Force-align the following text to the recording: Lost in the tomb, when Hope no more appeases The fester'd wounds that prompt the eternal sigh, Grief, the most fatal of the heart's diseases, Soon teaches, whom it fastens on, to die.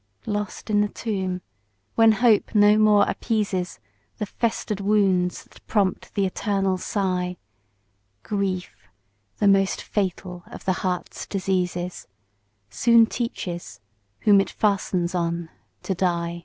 Lost 0.25 0.71
in 0.71 0.81
the 0.81 0.87
tomb, 0.87 1.41
when 1.93 2.13
Hope 2.13 2.55
no 2.55 2.75
more 2.79 3.07
appeases 3.07 3.79
The 4.17 4.25
fester'd 4.25 4.79
wounds 4.79 5.43
that 5.43 5.63
prompt 5.67 6.15
the 6.15 6.25
eternal 6.25 6.79
sigh, 6.79 7.37
Grief, 8.23 8.75
the 9.37 9.47
most 9.47 9.79
fatal 9.83 10.41
of 10.47 10.65
the 10.65 10.73
heart's 10.81 11.27
diseases, 11.27 12.07
Soon 12.71 13.05
teaches, 13.05 13.79
whom 14.21 14.41
it 14.41 14.49
fastens 14.49 15.13
on, 15.13 15.49
to 15.83 15.93
die. 15.93 16.39